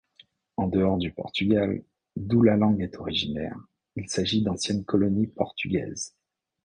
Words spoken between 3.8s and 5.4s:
il s'agit d'anciennes colonies